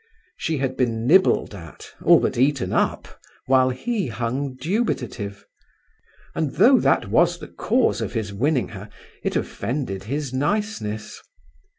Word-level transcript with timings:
She 0.35 0.57
had 0.57 0.75
been 0.77 1.05
nibbled 1.05 1.53
at, 1.53 1.91
all 2.03 2.19
but 2.19 2.35
eaten 2.35 2.73
up, 2.73 3.07
while 3.45 3.69
he 3.69 4.07
hung 4.07 4.55
dubitative; 4.55 5.45
and 6.33 6.55
though 6.55 6.79
that 6.79 7.09
was 7.11 7.37
the 7.37 7.47
cause 7.49 8.01
of 8.01 8.13
his 8.13 8.33
winning 8.33 8.69
her, 8.69 8.89
it 9.21 9.35
offended 9.35 10.05
his 10.05 10.33
niceness. 10.33 11.21